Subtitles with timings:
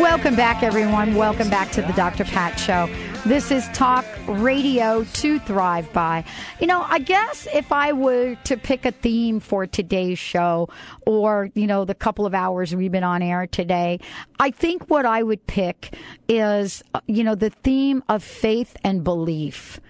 [0.00, 1.14] Welcome back, everyone.
[1.14, 2.24] Welcome back to the Dr.
[2.24, 2.88] Pat Show.
[3.26, 6.24] This is Talk Radio to Thrive By.
[6.60, 10.68] You know, I guess if I were to pick a theme for today's show
[11.04, 14.00] or, you know, the couple of hours we've been on air today,
[14.38, 15.94] I think what I would pick
[16.28, 19.80] is, uh, you know, the theme of faith and belief.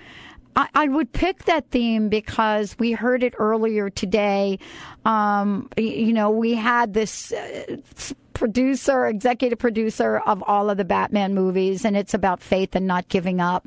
[0.74, 4.58] I, would pick that theme because we heard it earlier today.
[5.04, 7.76] Um, you know, we had this uh,
[8.38, 13.08] producer, executive producer of all of the Batman movies, and it's about faith and not
[13.08, 13.66] giving up.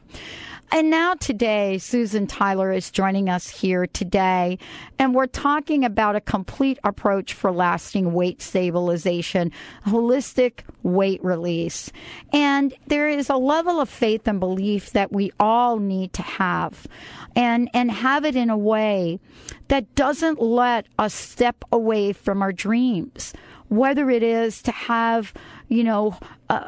[0.73, 4.57] And now today, Susan Tyler is joining us here today,
[4.97, 9.51] and we're talking about a complete approach for lasting weight stabilization,
[9.85, 11.91] holistic weight release.
[12.31, 16.87] And there is a level of faith and belief that we all need to have
[17.35, 19.19] and, and have it in a way
[19.67, 23.33] that doesn't let us step away from our dreams,
[23.71, 25.33] whether it is to have,
[25.69, 26.19] you know,
[26.49, 26.67] uh,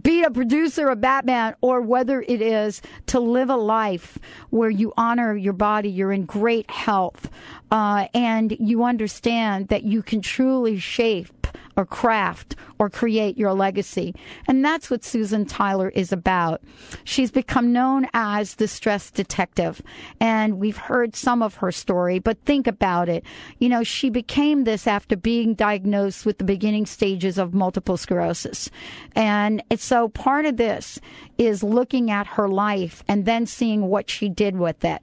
[0.00, 4.94] be a producer of Batman or whether it is to live a life where you
[4.96, 7.28] honor your body, you're in great health,
[7.70, 11.46] uh, and you understand that you can truly shape
[11.76, 14.14] or craft or create your legacy.
[14.48, 16.62] And that's what Susan Tyler is about.
[17.04, 19.82] She's become known as the stress detective.
[20.18, 23.22] And we've heard some of her story, but think about it.
[23.58, 28.70] You know, she became this after being diagnosed with the beginning stages of multiple sclerosis.
[29.14, 30.98] And it's- so part of this
[31.36, 35.02] is looking at her life and then seeing what she did with it.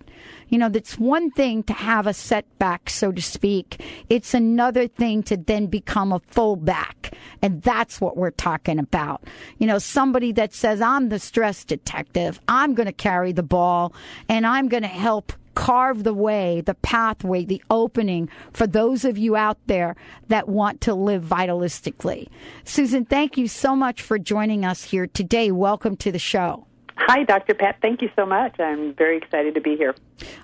[0.49, 3.83] You know, that's one thing to have a setback, so to speak.
[4.09, 7.13] It's another thing to then become a fullback.
[7.41, 9.21] And that's what we're talking about.
[9.57, 12.39] You know, somebody that says, I'm the stress detective.
[12.47, 13.93] I'm going to carry the ball
[14.29, 19.17] and I'm going to help carve the way, the pathway, the opening for those of
[19.17, 19.97] you out there
[20.29, 22.29] that want to live vitalistically.
[22.63, 25.51] Susan, thank you so much for joining us here today.
[25.51, 26.67] Welcome to the show.
[26.97, 27.53] Hi, Dr.
[27.53, 27.77] Pat.
[27.81, 28.59] Thank you so much.
[28.59, 29.95] I'm very excited to be here.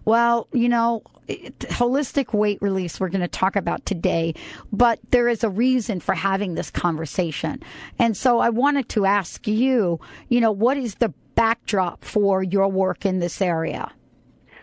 [0.06, 4.34] Well, you know, holistic weight release we're going to talk about today,
[4.72, 7.62] but there is a reason for having this conversation.
[8.00, 10.00] And so I wanted to ask you,
[10.30, 13.92] you know, what is the backdrop for your work in this area?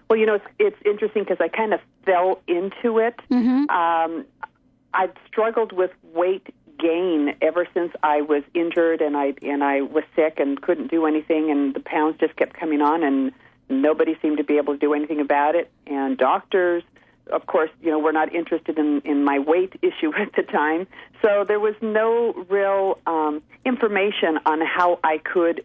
[0.08, 3.18] Well, you know, it's, it's interesting because I kind of fell into it.
[3.70, 4.24] Um,
[4.92, 6.46] I've struggled with weight
[6.80, 11.06] gain ever since I was injured and I and I was sick and couldn't do
[11.06, 13.32] anything, and the pounds just kept coming on, and
[13.68, 15.70] nobody seemed to be able to do anything about it.
[15.86, 16.82] And doctors,
[17.32, 20.86] of course, you know, were not interested in in my weight issue at the time,
[21.22, 25.64] so there was no real um, information on how I could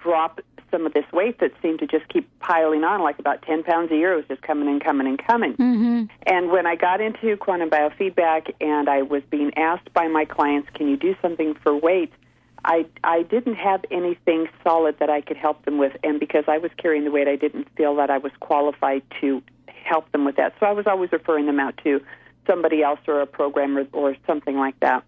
[0.00, 3.62] drop some of this weight that seemed to just keep piling on, like about 10
[3.62, 4.12] pounds a year.
[4.12, 5.54] It was just coming and coming and coming.
[5.54, 6.04] Mm-hmm.
[6.26, 10.68] And when I got into quantum biofeedback and I was being asked by my clients,
[10.74, 12.12] can you do something for weight?
[12.64, 15.92] I, I didn't have anything solid that I could help them with.
[16.02, 19.42] And because I was carrying the weight, I didn't feel that I was qualified to
[19.66, 20.54] help them with that.
[20.60, 22.00] So I was always referring them out to
[22.46, 25.04] somebody else or a programmer or something like that.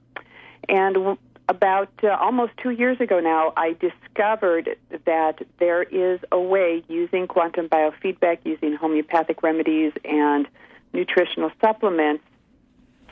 [0.69, 1.19] And
[1.51, 7.27] about uh, almost two years ago now, I discovered that there is a way using
[7.27, 10.47] quantum biofeedback, using homeopathic remedies and
[10.93, 12.23] nutritional supplements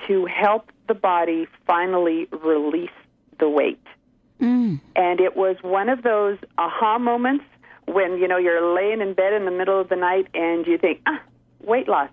[0.06, 2.96] to help the body finally release
[3.40, 3.82] the weight.
[4.94, 7.44] And it was one of those aha moments
[7.86, 10.78] when, you know, you're laying in bed in the middle of the night and you
[10.78, 11.20] think, ah,
[11.60, 12.10] weight loss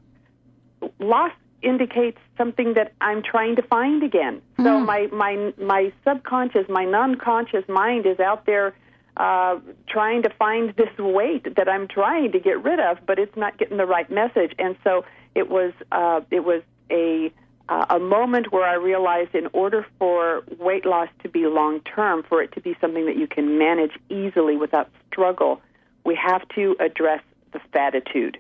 [0.99, 1.31] loss
[1.65, 4.41] indicates something that I'm trying to find again.
[4.57, 8.73] So my my my subconscious, my non-conscious mind is out there
[9.17, 13.35] uh, trying to find this weight that I'm trying to get rid of, but it's
[13.35, 14.53] not getting the right message.
[14.59, 16.61] And so it was uh, it was
[16.91, 17.31] a
[17.67, 22.23] uh, a moment where I realized in order for weight loss to be long term,
[22.29, 25.61] for it to be something that you can manage easily without struggle,
[26.05, 27.23] we have to address
[27.53, 28.37] the fatitude,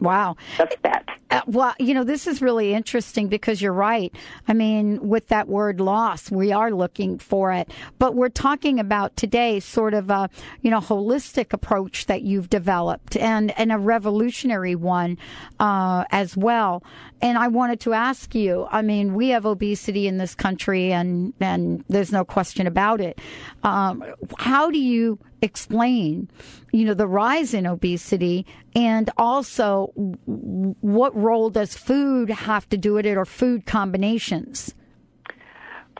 [0.00, 0.36] Wow.
[0.58, 1.08] the fat.
[1.34, 4.14] Uh, well, you know, this is really interesting because you're right.
[4.46, 7.68] I mean, with that word loss, we are looking for it.
[7.98, 10.30] But we're talking about today sort of a,
[10.62, 15.18] you know, holistic approach that you've developed and, and a revolutionary one
[15.58, 16.84] uh, as well.
[17.20, 21.32] And I wanted to ask you, I mean, we have obesity in this country and,
[21.40, 23.18] and there's no question about it.
[23.64, 24.04] Um,
[24.38, 26.28] how do you explain,
[26.72, 32.94] you know, the rise in obesity and also what role does food have to do
[32.94, 34.74] with it or food combinations?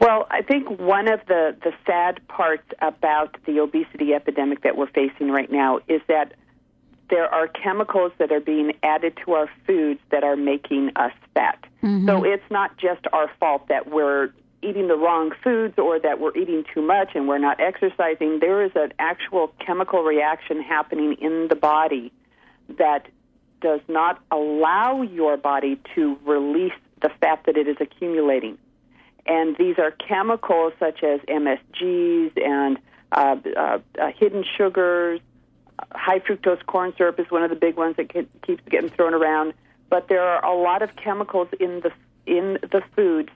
[0.01, 4.91] Well, I think one of the, the sad parts about the obesity epidemic that we're
[4.91, 6.35] facing right now is that
[7.11, 11.59] there are chemicals that are being added to our foods that are making us fat.
[11.83, 12.07] Mm-hmm.
[12.07, 14.31] So it's not just our fault that we're
[14.63, 18.41] eating the wrong foods or that we're eating too much and we're not exercising.
[18.41, 22.13] There is an actual chemical reaction happening in the body
[22.79, 23.07] that
[23.65, 28.59] does not allow your body to release the fat that it is accumulating.
[29.25, 32.79] And these are chemicals such as MSGs and
[33.11, 35.21] uh, uh, uh, hidden sugars.
[35.93, 39.15] High fructose corn syrup is one of the big ones that ke- keeps getting thrown
[39.15, 39.55] around.
[39.89, 41.91] But there are a lot of chemicals in the
[42.27, 43.31] in the food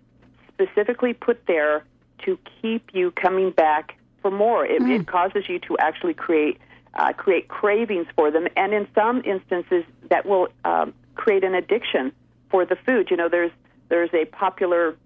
[0.52, 1.84] specifically put there
[2.25, 4.66] to keep you coming back for more.
[4.66, 6.58] It, it causes you to actually create
[6.98, 12.12] uh, create cravings for them, and in some instances, that will um, create an addiction
[12.50, 13.08] for the food.
[13.10, 13.52] You know, there's
[13.88, 14.96] there's a popular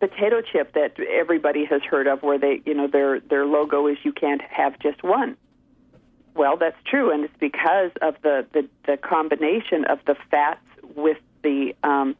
[0.00, 3.98] potato chip that everybody has heard of, where they, you know, their their logo is
[4.02, 5.36] "You can't have just one."
[6.34, 10.64] Well, that's true, and it's because of the the, the combination of the fats
[10.96, 12.16] with the um,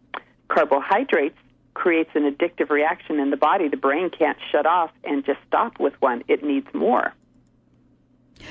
[0.48, 1.38] carbohydrates
[1.72, 3.68] creates an addictive reaction in the body.
[3.68, 7.14] The brain can't shut off and just stop with one; it needs more.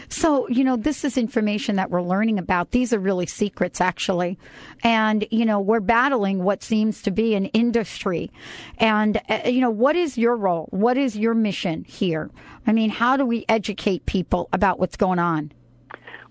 [0.09, 2.71] So, you know, this is information that we're learning about.
[2.71, 4.37] These are really secrets, actually.
[4.83, 8.31] And, you know, we're battling what seems to be an industry.
[8.77, 10.67] And, uh, you know, what is your role?
[10.71, 12.29] What is your mission here?
[12.65, 15.51] I mean, how do we educate people about what's going on?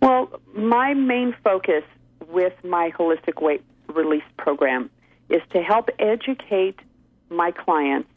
[0.02, 1.82] Well, my main focus
[2.28, 4.90] with my holistic weight release program
[5.28, 6.78] is to help educate
[7.30, 8.08] my clients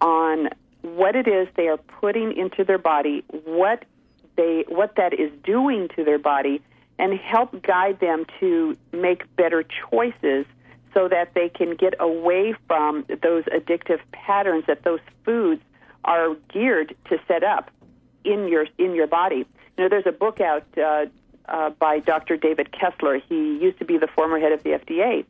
[0.00, 0.48] on
[0.82, 3.84] what it is they are putting into their body, what
[4.36, 6.60] they what that is doing to their body,
[6.98, 10.46] and help guide them to make better choices
[10.92, 15.60] so that they can get away from those addictive patterns that those foods
[16.04, 17.70] are geared to set up
[18.24, 19.44] in your in your body.
[19.76, 21.06] You know, there's a book out uh,
[21.46, 22.36] uh, by Dr.
[22.36, 23.18] David Kessler.
[23.28, 25.24] He used to be the former head of the FDA,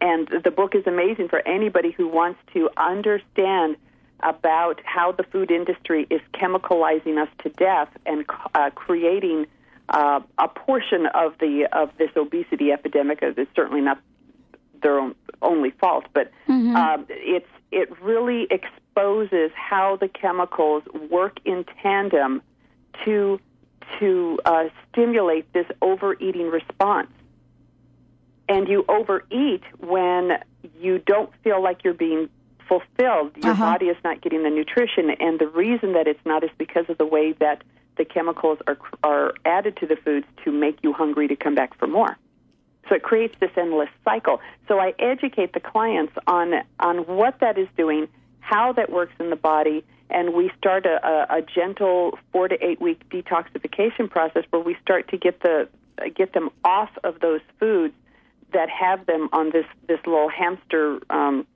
[0.00, 3.76] and the book is amazing for anybody who wants to understand
[4.20, 8.24] about how the food industry is chemicalizing us to death and
[8.54, 9.46] uh, creating
[9.90, 13.20] uh, a portion of the of this obesity epidemic.
[13.22, 14.00] It's certainly not
[14.82, 16.30] their own, only fault, but
[16.76, 22.42] um, it's it really exposes how the chemicals work in tandem
[23.04, 23.40] to
[23.98, 27.08] to uh, stimulate this overeating response.
[28.48, 30.38] And you overeat when
[30.80, 32.28] you don't feel like you're being
[32.68, 33.32] fulfilled.
[33.36, 33.64] Your Uh-huh.
[33.72, 36.98] body is not getting the nutrition, and the reason that it's not is because of
[36.98, 37.62] the way that
[37.96, 41.76] the chemicals are are added to the foods to make you hungry to come back
[41.78, 42.16] for more.
[42.88, 44.40] So it creates this endless cycle.
[44.66, 48.08] So I educate the clients on on what that is doing,
[48.40, 52.56] how that works in the body, and we start a, a, a gentle four to
[52.64, 55.68] eight week detoxification process where we start to get the
[56.14, 57.94] get them off of those foods
[58.52, 61.46] that have them on this this little hamster um,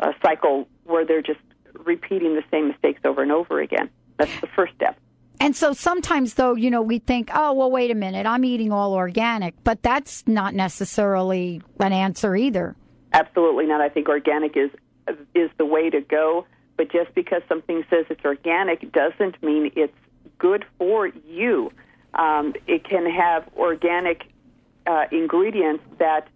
[0.00, 1.40] uh, cycle where they're just
[1.84, 3.88] repeating the same mistakes over and over again.
[4.16, 4.98] That's the first step.
[5.38, 8.72] And so sometimes, though, you know, we think, oh, well, wait a minute, I'm eating
[8.72, 12.76] all organic, but that's not necessarily an answer either.
[13.14, 13.80] Absolutely not.
[13.80, 14.70] I think organic is
[15.34, 16.46] is the way to go.
[16.76, 19.92] But just because something says it's organic doesn't mean it's
[20.38, 21.72] good for you.
[22.14, 24.22] Um, it can have organic
[24.86, 26.28] uh, ingredients that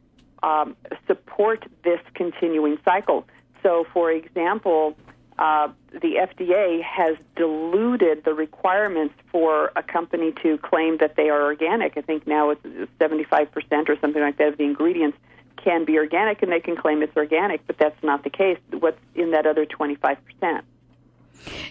[0.42, 3.26] um, support this continuing cycle.
[3.64, 4.94] So, for example,
[5.38, 11.42] uh, the FDA has diluted the requirements for a company to claim that they are
[11.42, 11.96] organic.
[11.96, 12.62] I think now it's
[13.00, 15.18] 75% or something like that of the ingredients
[15.56, 18.58] can be organic and they can claim it's organic, but that's not the case.
[18.70, 20.18] What's in that other 25%?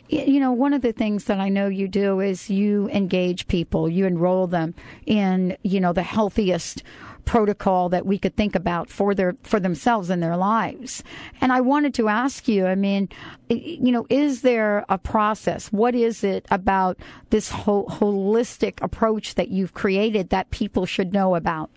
[0.09, 3.87] You know, one of the things that I know you do is you engage people,
[3.87, 6.83] you enroll them in, you know, the healthiest
[7.25, 11.03] protocol that we could think about for their for themselves and their lives.
[11.41, 13.09] And I wanted to ask you, I mean,
[13.49, 15.71] you know, is there a process?
[15.71, 16.97] What is it about
[17.29, 21.69] this whole holistic approach that you've created that people should know about?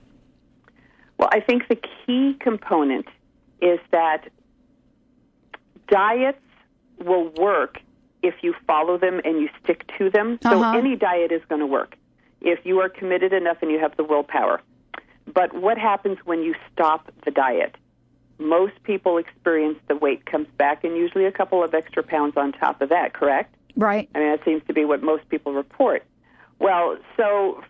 [1.18, 3.06] Well, I think the key component
[3.62, 4.28] is that
[5.88, 6.38] diets
[7.04, 7.80] will work
[8.22, 10.38] if you follow them and you stick to them.
[10.42, 10.76] So Uh-huh.
[10.78, 11.96] any diet is going to work
[12.40, 14.60] if you are committed enough and you have the willpower.
[15.32, 17.74] But what happens when you stop the diet?
[18.38, 22.52] Most people experience the weight comes back and usually a couple of extra pounds on
[22.52, 23.54] top of that, correct?
[23.76, 24.08] Right?
[24.14, 26.04] I mean, that seems to be what most people report.
[26.58, 27.62] Well, so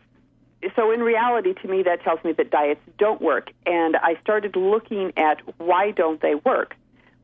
[0.74, 3.52] so in reality, to me, that tells me that diets don't work.
[3.66, 6.74] And I started looking at why don't they work.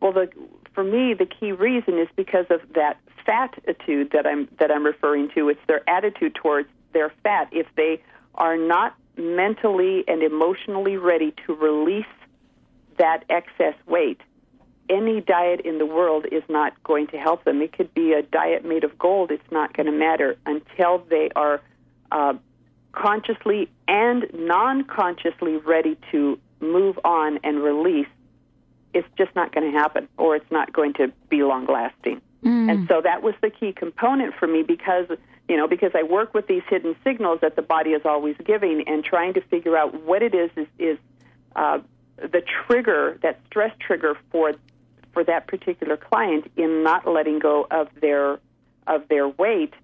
[0.00, 0.30] Well, the
[0.74, 4.84] for me, the key reason is because of that fat attitude that I'm that I'm
[4.84, 5.48] referring to.
[5.48, 7.48] It's their attitude towards their fat.
[7.52, 8.02] If they
[8.34, 12.04] are not mentally and emotionally ready to release
[12.98, 14.20] that excess weight,
[14.88, 17.62] any diet in the world is not going to help them.
[17.62, 19.30] It could be a diet made of gold.
[19.30, 21.60] It's not going to matter until they are
[22.10, 22.34] uh,
[22.92, 28.08] consciously and non consciously ready to move on and release.
[28.94, 32.20] It's just not going to happen, or it's not going to be long lasting.
[32.44, 32.70] Mm.
[32.70, 35.06] And so that was the key component for me because
[35.48, 38.84] you know because I work with these hidden signals that the body is always giving
[38.86, 40.98] and trying to figure out what it is is, is
[41.56, 41.80] uh,
[42.16, 44.54] the trigger that stress trigger for
[45.12, 48.38] for that particular client in not letting go of their
[48.86, 49.74] of their weight.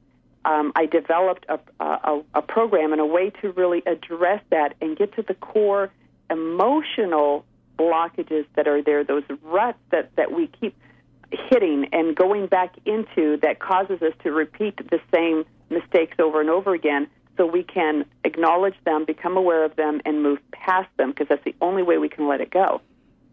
[0.44, 4.96] Um, I developed a, a, a program and a way to really address that and
[4.96, 5.90] get to the core
[6.30, 7.44] emotional
[7.78, 10.76] blockages that are there, those ruts that, that we keep
[11.30, 16.50] hitting and going back into that causes us to repeat the same mistakes over and
[16.50, 17.06] over again
[17.37, 21.44] so we can acknowledge them, become aware of them, and move past them because that's
[21.44, 22.80] the only way we can let it go.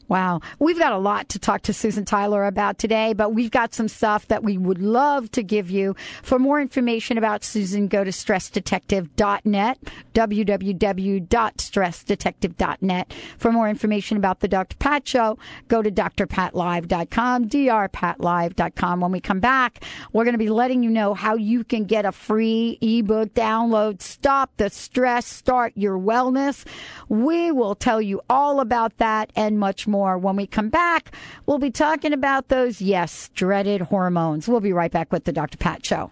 [0.08, 0.42] Wow.
[0.60, 3.88] We've got a lot to talk to Susan Tyler about today, but we've got some
[3.88, 5.96] stuff that we would love to give you.
[6.22, 9.80] For more information about Susan, go to stressdetective.net,
[10.14, 13.14] www.stressdetective.net.
[13.38, 14.76] For more information about the Dr.
[14.78, 19.02] Pat Show, go to drpatlive.com, drpatlive.com.
[19.02, 19.84] When we come back,
[20.14, 24.04] we're going to be letting you know how you can get a free ebook download,
[24.04, 26.64] Stop the Stress, Start Your Wellness.
[27.10, 30.18] We will tell you all about that and much more more.
[30.18, 34.48] When we come back, we'll be talking about those, yes, dreaded hormones.
[34.48, 35.58] We'll be right back with the Dr.
[35.58, 36.12] Pat Show.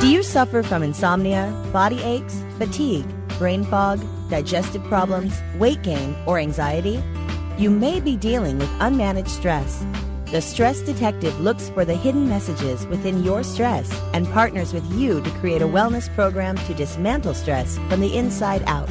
[0.00, 3.06] Do you suffer from insomnia, body aches, fatigue,
[3.38, 4.00] brain fog,
[4.30, 7.02] digestive problems, weight gain, or anxiety?
[7.56, 9.84] You may be dealing with unmanaged stress.
[10.36, 15.22] The Stress Detective looks for the hidden messages within your stress and partners with you
[15.22, 18.90] to create a wellness program to dismantle stress from the inside out.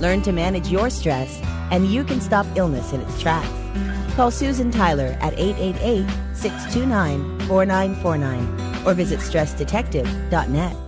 [0.00, 3.48] Learn to manage your stress, and you can stop illness in its tracks.
[4.16, 10.87] Call Susan Tyler at 888 629 4949 or visit stressdetective.net.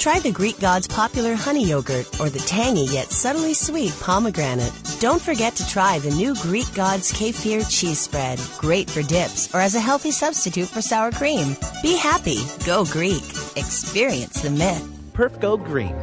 [0.00, 4.72] Try the Greek God's popular honey yogurt or the tangy yet subtly sweet pomegranate.
[4.98, 8.40] Don't forget to try the new Greek God's kefir cheese spread.
[8.56, 11.54] Great for dips or as a healthy substitute for sour cream.
[11.82, 12.38] Be happy.
[12.64, 13.22] Go Greek.
[13.56, 14.82] Experience the myth.
[15.12, 15.94] Perfgo Green.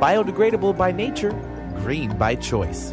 [0.00, 1.32] Biodegradable by nature,
[1.76, 2.92] green by choice.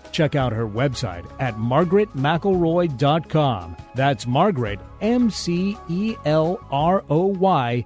[0.11, 3.77] Check out her website at margaretmcelroy.com.
[3.95, 7.85] That's Margaret, M C E L R O Y.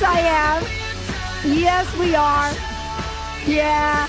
[0.00, 1.58] Yes, I am.
[1.58, 2.52] Yes, we are.
[3.50, 4.06] Yeah.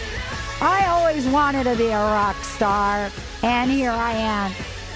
[0.62, 3.10] I always wanted to be a rock star,
[3.41, 4.51] and here I am.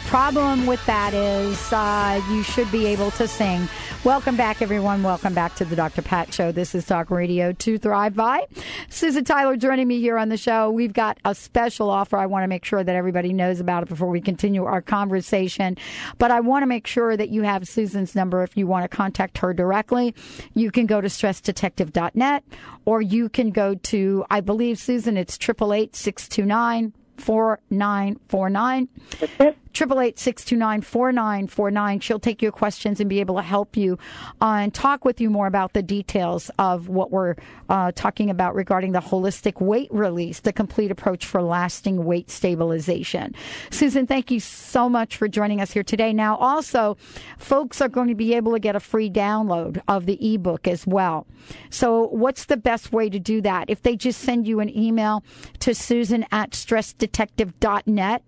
[0.06, 3.68] Problem with that is uh, you should be able to sing.
[4.04, 5.02] Welcome back, everyone.
[5.02, 6.02] Welcome back to the Dr.
[6.02, 6.52] Pat Show.
[6.52, 8.48] This is Talk Radio to Thrive By.
[8.90, 10.70] Susan Tyler joining me here on the show.
[10.70, 12.18] We've got a special offer.
[12.18, 15.78] I want to make sure that everybody knows about it before we continue our conversation.
[16.18, 18.94] But I want to make sure that you have Susan's number if you want to
[18.94, 20.14] contact her directly.
[20.54, 22.44] You can go to stressdetective.net
[22.84, 29.54] or you can go to, I believe, Susan, it's 888 629 4949.
[29.74, 32.00] Triple eight six two nine four nine four nine.
[32.00, 33.98] She'll take your questions and be able to help you
[34.42, 37.36] uh, and talk with you more about the details of what we're
[37.70, 43.34] uh, talking about regarding the holistic weight release, the complete approach for lasting weight stabilization.
[43.72, 46.14] Susan, thank you so much for joining us here today.
[46.14, 46.96] Now, also,
[47.38, 50.86] folks are going to be able to get a free download of the ebook as
[50.86, 51.26] well.
[51.70, 53.70] So, what's the best way to do that?
[53.70, 55.24] If they just send you an email
[55.60, 58.24] to Susan at stressdetective.net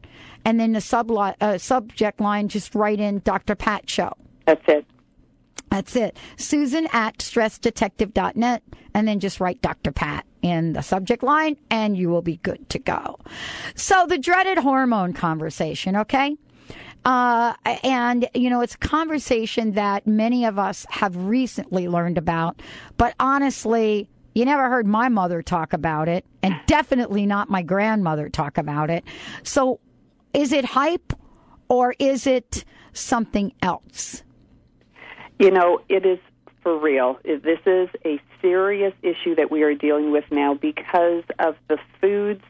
[0.46, 1.10] and then the sub
[1.42, 3.56] uh, subject line, just write in Dr.
[3.56, 4.14] Pat Show.
[4.46, 4.86] That's it.
[5.70, 6.18] That's it.
[6.38, 8.64] Susan at stressdetective.net,
[8.94, 9.92] and then just write Dr.
[9.92, 13.20] Pat in the subject line, and you will be good to go.
[13.76, 16.38] So, the dreaded hormone conversation, okay?
[17.04, 22.62] Uh, and, you know, it's a conversation that many of us have recently learned about,
[22.98, 28.30] but honestly, you never heard my mother talk about it, and definitely not my grandmother
[28.30, 29.04] talk about it.
[29.44, 29.80] So,
[30.34, 31.14] is it hype
[31.68, 34.24] or is it something else?
[35.40, 36.20] You know, it is
[36.62, 37.20] for real.
[37.24, 42.44] This is a serious issue that we are dealing with now because of the foods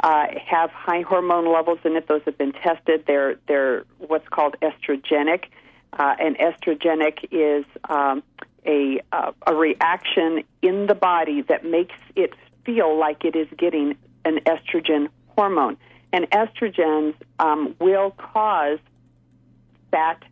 [0.00, 2.08] uh, have high hormone levels in it.
[2.08, 3.04] Those have been tested.
[3.06, 5.44] They're they're what's called estrogenic,
[5.92, 8.22] uh, and estrogenic is um,
[8.66, 12.32] a uh, a reaction in the body that makes it
[12.64, 15.76] feel like it is getting an estrogen hormone.
[16.12, 18.78] And estrogens um, will cause
[19.90, 20.22] fat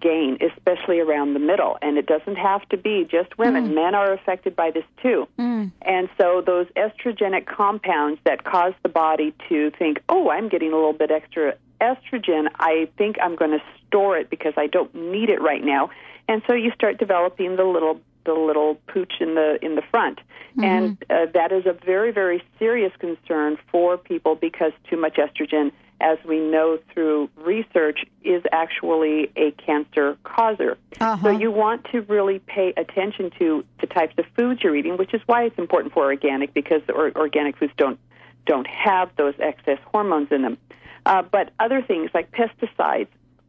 [0.00, 1.78] gain, especially around the middle.
[1.82, 3.70] And it doesn't have to be just women.
[3.70, 3.74] Mm.
[3.74, 5.28] Men are affected by this too.
[5.38, 5.72] Mm.
[5.82, 10.76] And so those estrogenic compounds that cause the body to think, oh, I'm getting a
[10.76, 15.28] little bit extra estrogen, I think I'm going to store it because I don't need
[15.28, 15.90] it right now.
[16.28, 20.20] And so you start developing the little the little pooch in the in the front,
[20.56, 20.64] Mm-hmm.
[20.64, 25.72] and uh, that is a very very serious concern for people because too much estrogen,
[26.00, 30.78] as we know through research, is actually a cancer causer.
[31.00, 31.20] Uh-huh.
[31.24, 35.12] So you want to really pay attention to the types of foods you're eating, which
[35.12, 37.98] is why it's important for organic because or, organic foods don't
[38.46, 40.56] don't have those excess hormones in them.
[41.04, 43.08] Uh, but other things like pesticides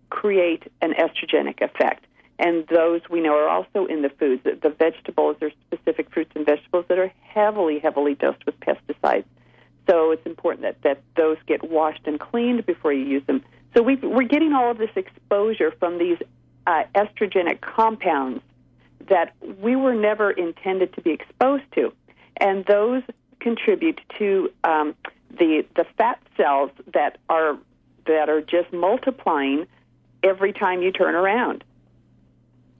[0.09, 2.03] create an estrogenic effect
[2.37, 4.43] and those we know are also in the foods.
[4.43, 9.25] The, vegetables are specific fruits and vegetables that are heavily, heavily dosed with pesticides.
[9.89, 13.43] So it's important that, that those get washed and cleaned before you use them.
[13.75, 16.17] So we, we're getting all of this exposure from these
[16.67, 18.41] uh, estrogenic compounds
[19.07, 21.93] that we were never intended to be exposed to,
[22.37, 23.03] and those
[23.39, 24.95] contribute to um,
[25.29, 27.57] the the fat cells that are
[28.07, 29.67] that are just multiplying
[30.23, 31.63] every time you turn around.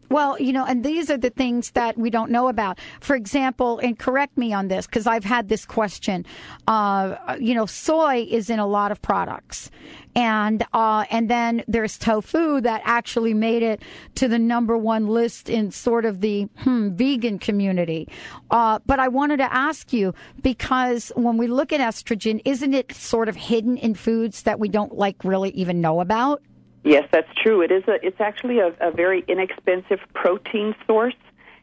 [0.09, 2.79] Well, you know, and these are the things that we don't know about.
[2.99, 6.25] For example, and correct me on this because I've had this question.
[6.67, 9.71] Uh, you know, soy is in a lot of products,
[10.15, 13.81] and uh, and then there's tofu that actually made it
[14.15, 18.07] to the number one list in sort of the hmm, vegan community.
[18.51, 22.93] Uh, but I wanted to ask you because when we look at estrogen, isn't it
[22.93, 26.41] sort of hidden in foods that we don't like really even know about?
[26.85, 27.63] Yes, that's true.
[27.63, 27.97] It is a.
[28.05, 31.15] It's actually a, a very inexpensive protein source,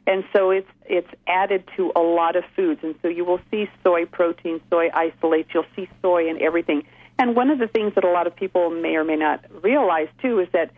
[0.04, 2.80] and so it's it's added to a lot of foods.
[2.82, 5.50] And so you will see soy protein, soy isolates.
[5.54, 6.82] You'll see soy in everything.
[7.20, 10.08] And one of the things that a lot of people may or may not realize
[10.20, 10.72] too is that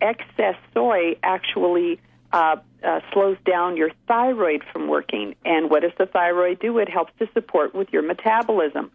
[0.00, 2.00] excess soy actually
[2.32, 5.34] uh, uh, slows down your thyroid from working.
[5.44, 6.78] And what does the thyroid do?
[6.78, 8.90] It helps to support with your metabolism.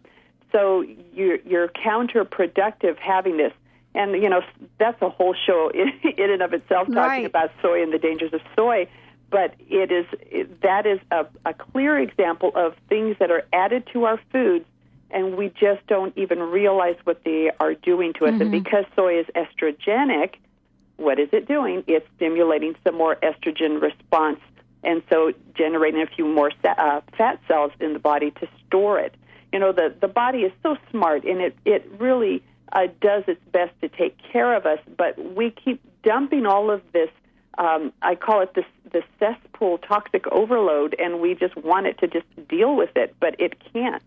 [0.50, 3.52] So you're, you're counterproductive having this.
[3.96, 4.42] And, you know,
[4.78, 7.24] that's a whole show in, in and of itself talking Right.
[7.26, 8.86] about soy and the dangers of soy.
[9.30, 13.88] But it is it, that is a, a clear example of things that are added
[13.92, 14.66] to our foods,
[15.10, 18.34] and we just don't even realize what they are doing to us.
[18.40, 20.34] And because soy is estrogenic,
[20.96, 21.82] what is it doing?
[21.88, 24.38] It's stimulating some more estrogen response,
[24.84, 29.00] and so generating a few more sa- uh, fat cells in the body to store
[29.00, 29.14] it.
[29.52, 33.40] You know, the the body is so smart, and it it really uh, does its
[33.52, 34.78] best to take care of us.
[34.96, 37.10] But we keep dumping all of this.
[37.58, 42.06] Um, I call it this the cesspool toxic overload, and we just want it to
[42.06, 44.02] just deal with it, but it can't.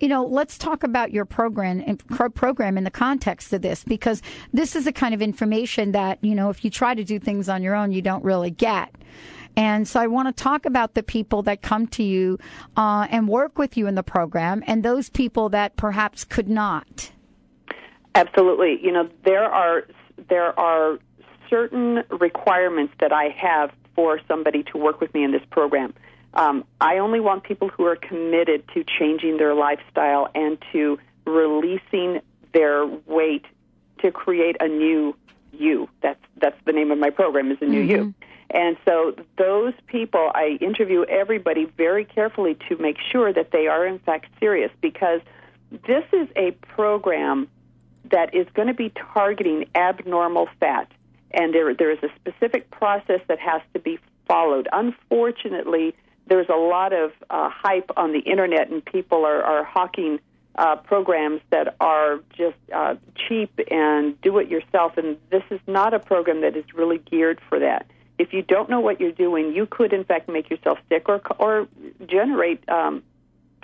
[0.00, 2.02] You know, let's talk about your program and
[2.34, 6.34] program in the context of this because this is the kind of information that, you
[6.34, 8.94] know, if you try to do things on your own, you don't really get.
[9.56, 12.38] And so I want to talk about the people that come to you
[12.76, 17.12] uh, and work with you in the program and those people that perhaps could not.
[18.14, 18.78] Absolutely.
[18.82, 19.84] You know, there are
[20.28, 20.98] there are
[21.50, 25.94] certain requirements that I have for somebody to work with me in this program.
[26.34, 32.20] Um, I only want people who are committed to changing their lifestyle and to releasing
[32.52, 33.44] their weight
[34.02, 35.16] to create a new
[35.52, 35.88] you.
[36.02, 38.14] That's that's the name of my program is a new you.
[38.50, 43.86] And so those people, I interview everybody very carefully to make sure that they are
[43.86, 45.20] in fact serious because
[45.86, 47.48] this is a program
[48.14, 50.88] that is going to be targeting abnormal fat,
[51.32, 53.98] and there there is a specific process that has to be
[54.28, 54.68] followed.
[54.72, 55.96] Unfortunately,
[56.28, 60.20] there's a lot of uh, hype on the internet, and people are are hawking
[60.54, 64.96] uh, programs that are just uh, cheap and do it yourself.
[64.96, 67.84] And this is not a program that is really geared for that.
[68.16, 71.20] If you don't know what you're doing, you could in fact make yourself sick or
[71.40, 71.66] or
[72.06, 73.02] generate um,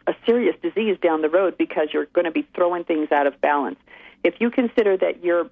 [0.09, 3.41] a serious disease down the road because you're going to be throwing things out of
[3.41, 3.79] balance.
[4.23, 5.51] If you consider that your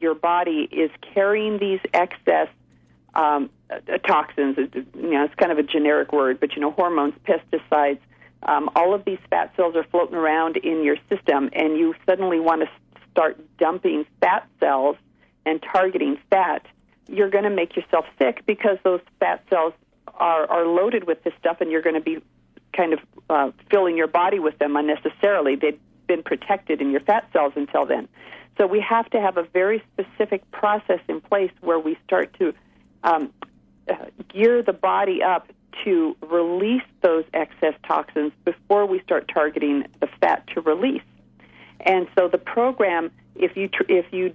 [0.00, 2.48] your body is carrying these excess
[3.14, 7.14] um, uh, toxins, you know, it's kind of a generic word, but you know, hormones,
[7.26, 7.98] pesticides,
[8.44, 12.38] um, all of these fat cells are floating around in your system, and you suddenly
[12.38, 12.68] want to
[13.10, 14.96] start dumping fat cells
[15.44, 16.64] and targeting fat.
[17.08, 19.72] You're going to make yourself sick because those fat cells
[20.14, 22.18] are, are loaded with this stuff, and you're going to be
[22.76, 25.56] kind of uh, filling your body with them unnecessarily.
[25.56, 28.08] They've been protected in your fat cells until then.
[28.56, 32.52] So we have to have a very specific process in place where we start to
[33.04, 33.32] um,
[33.88, 33.94] uh,
[34.28, 35.48] gear the body up
[35.84, 41.02] to release those excess toxins before we start targeting the fat to release.
[41.80, 44.34] And so the program, if you tr- if you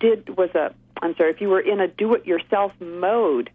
[0.00, 3.50] did was a I'm sorry, if you were in a do-it-yourself mode,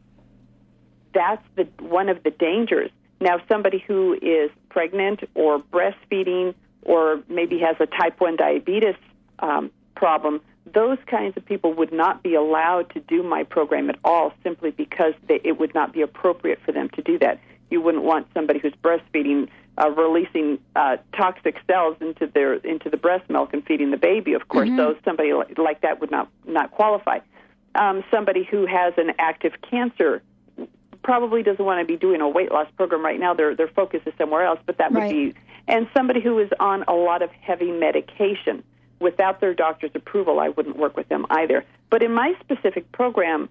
[1.13, 2.91] that's the one of the dangers.
[3.19, 6.53] Now, somebody who is pregnant or breastfeeding
[6.85, 8.95] or maybe has a type 1 diabetes
[9.39, 10.41] um, problem,
[10.71, 14.71] those kinds of people would not be allowed to do my program at all simply
[14.71, 17.39] because they, it would not be appropriate for them to do that.
[17.69, 22.97] You wouldn't want somebody who's breastfeeding uh, releasing uh, toxic cells into their into the
[22.97, 24.33] breast milk and feeding the baby.
[24.33, 27.19] Of course, those somebody li- like that would not not qualify.
[27.73, 30.21] Um, somebody who has an active cancer
[31.03, 33.33] probably doesn't want to be doing a weight loss program right now.
[33.33, 35.33] Their their focus is somewhere else, but that would Right.
[35.33, 38.63] be and somebody who is on a lot of heavy medication
[38.99, 41.65] without their doctor's approval, I wouldn't work with them either.
[41.89, 43.49] But in my specific program,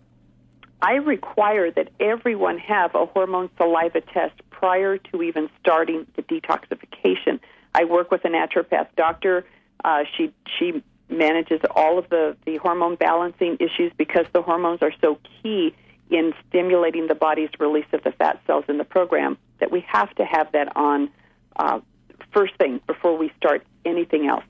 [0.80, 7.38] I require that everyone have a hormone saliva test prior to even starting the detoxification.
[7.74, 9.44] I work with a naturopath doctor.
[9.84, 14.92] Uh, she she manages all of the the hormone balancing issues because the hormones are
[15.00, 15.74] so key
[16.12, 20.14] in stimulating the body's release of the fat cells in the program that we have
[20.16, 21.10] to have that on
[21.56, 21.80] uh,
[22.32, 24.44] first thing before we start anything else.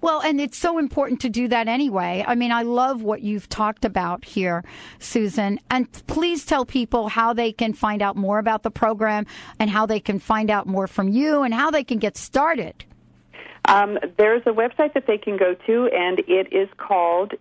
[0.00, 2.24] Well, and it's so important to do that anyway.
[2.26, 4.62] I mean, I love what you've talked about here,
[4.98, 5.58] Susan.
[5.70, 9.26] And please tell people how they can find out more about the program
[9.58, 12.84] and how they can find out more from you and how they can get started.
[13.64, 17.32] Um, there's a website that they can go to, and it is called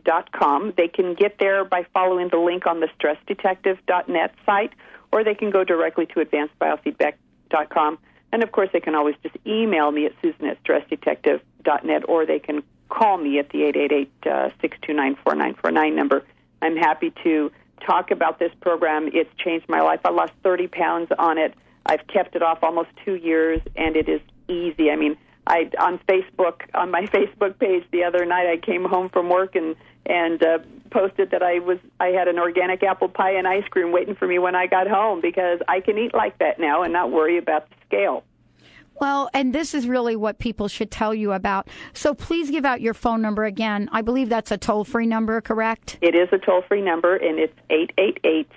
[0.00, 0.74] advancedbiofeedback.com.
[0.76, 4.72] They can get there by following the link on the stressdetective.net site,
[5.12, 7.98] or they can go directly to advancedbiofeedback.com.
[8.32, 12.38] And of course, they can always just email me at susan at stressdetective.net, or they
[12.38, 16.24] can call me at the 888 uh, 629 4949 number.
[16.62, 17.50] I'm happy to
[17.84, 19.08] talk about this program.
[19.12, 20.00] It's changed my life.
[20.04, 21.54] I lost 30 pounds on it.
[21.86, 24.90] I've kept it off almost two years, and it is easy.
[24.90, 25.16] I mean,
[25.50, 29.56] I on Facebook on my Facebook page the other night, I came home from work
[29.56, 30.58] and and uh,
[30.90, 34.26] posted that I was I had an organic apple pie and ice cream waiting for
[34.26, 37.38] me when I got home because I can eat like that now and not worry
[37.38, 38.24] about the scale.
[39.00, 41.68] Well, and this is really what people should tell you about.
[41.94, 43.88] So please give out your phone number again.
[43.92, 45.96] I believe that's a toll free number, correct?
[46.02, 48.50] It is a toll free number and it's eight eight eight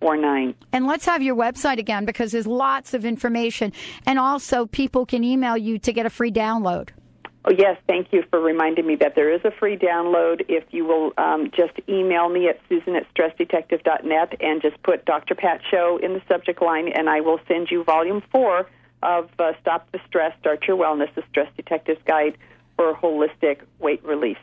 [0.00, 0.54] six two nine four nine four nine.
[0.72, 3.72] And let's have your website again because there's lots of information.
[4.06, 6.90] And also, people can email you to get a free download.
[7.44, 10.44] Oh, yes, thank you for reminding me that there is a free download.
[10.48, 15.34] If you will um, just email me at susan at stressdetective.net and just put Dr.
[15.34, 18.68] Pat Show in the subject line, and I will send you volume four
[19.02, 22.36] of uh, Stop the Stress, Start Your Wellness, the Stress Detective's Guide
[22.76, 24.36] for Holistic Weight Release.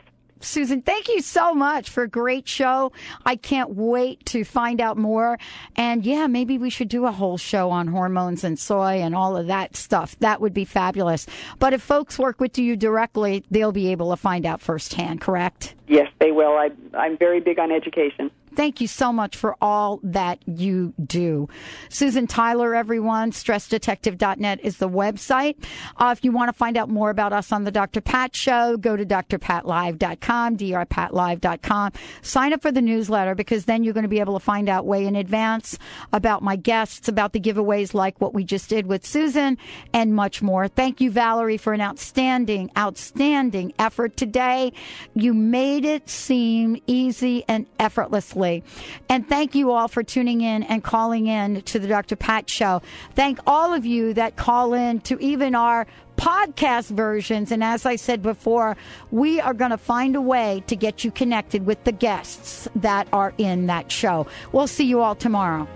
[0.46, 2.92] Susan, thank you so much for a great show.
[3.24, 5.38] I can't wait to find out more.
[5.74, 9.36] And yeah, maybe we should do a whole show on hormones and soy and all
[9.36, 10.16] of that stuff.
[10.20, 11.26] That would be fabulous.
[11.58, 15.74] But if folks work with you directly, they'll be able to find out firsthand, correct?
[15.88, 16.52] Yes, they will.
[16.52, 18.30] I, I'm very big on education.
[18.56, 21.46] Thank you so much for all that you do.
[21.90, 25.62] Susan Tyler, everyone, stressdetective.net is the website.
[25.98, 28.00] Uh, if you want to find out more about us on the Dr.
[28.00, 31.92] Pat Show, go to drpatlive.com, drpatlive.com.
[32.22, 34.86] Sign up for the newsletter because then you're going to be able to find out
[34.86, 35.78] way in advance
[36.14, 39.58] about my guests, about the giveaways like what we just did with Susan,
[39.92, 40.66] and much more.
[40.66, 44.72] Thank you, Valerie, for an outstanding, outstanding effort today.
[45.14, 48.45] You made it seem easy and effortlessly.
[49.08, 52.16] And thank you all for tuning in and calling in to the Dr.
[52.16, 52.82] Pat Show.
[53.14, 57.52] Thank all of you that call in to even our podcast versions.
[57.52, 58.76] And as I said before,
[59.10, 63.08] we are going to find a way to get you connected with the guests that
[63.12, 64.26] are in that show.
[64.52, 65.68] We'll see you all tomorrow.